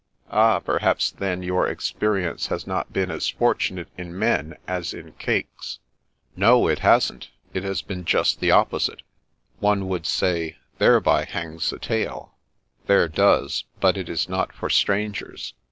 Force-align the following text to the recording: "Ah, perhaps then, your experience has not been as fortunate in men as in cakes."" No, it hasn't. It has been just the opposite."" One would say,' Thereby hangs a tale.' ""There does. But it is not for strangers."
"Ah, 0.31 0.57
perhaps 0.57 1.11
then, 1.11 1.43
your 1.43 1.67
experience 1.67 2.47
has 2.47 2.65
not 2.65 2.91
been 2.91 3.11
as 3.11 3.29
fortunate 3.29 3.87
in 3.99 4.17
men 4.17 4.57
as 4.67 4.95
in 4.95 5.11
cakes."" 5.19 5.77
No, 6.35 6.67
it 6.67 6.79
hasn't. 6.79 7.29
It 7.53 7.61
has 7.63 7.83
been 7.83 8.03
just 8.03 8.39
the 8.39 8.49
opposite."" 8.49 9.03
One 9.69 9.87
would 9.89 10.07
say,' 10.07 10.57
Thereby 10.79 11.25
hangs 11.25 11.71
a 11.71 11.77
tale.' 11.77 12.33
""There 12.87 13.07
does. 13.07 13.65
But 13.79 13.95
it 13.95 14.09
is 14.09 14.27
not 14.27 14.53
for 14.53 14.71
strangers." 14.71 15.53